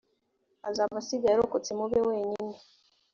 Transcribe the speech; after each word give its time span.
azaba 0.69 0.95
asigaye 1.01 1.33
arokotse 1.35 1.71
mu 1.77 1.85
be 1.89 1.99
wenyine 2.07 2.55